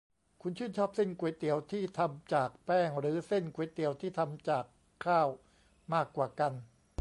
[0.41, 4.65] คุณชื่นชอบเส้นก๋วยเตี๋ยวที่ทำจากแป้งหรือเส้นก๋วยเตี๋ยวที่ทำจาก
[5.05, 5.27] ข้าว
[5.93, 6.53] มากกว่ากัน?